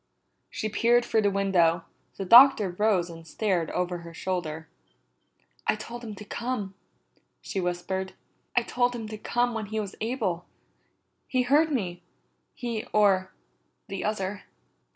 [0.49, 1.85] She peered through the window;
[2.17, 4.67] the Doctor rose and stared over her shoulder.
[5.67, 6.73] "I told him to come,"
[7.39, 8.13] she whispered.
[8.55, 10.45] "I told him to come when he was able.
[11.27, 12.01] He heard me,
[12.55, 13.31] he or
[13.89, 14.45] the other."